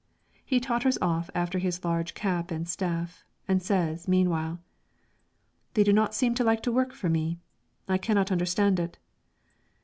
He 0.43 0.59
totters 0.59 0.97
off 0.99 1.29
after 1.35 1.59
his 1.59 1.85
large 1.85 2.15
cap 2.15 2.49
and 2.49 2.67
staff, 2.67 3.23
and 3.47 3.61
says, 3.61 4.07
meanwhile, 4.07 4.59
"They 5.75 5.83
do 5.83 5.93
not 5.93 6.15
seem 6.15 6.33
to 6.33 6.43
like 6.43 6.63
to 6.63 6.71
work 6.71 6.91
for 6.91 7.07
me; 7.07 7.37
I 7.87 7.99
cannot 7.99 8.31
understand 8.31 8.79
it." 8.79 8.97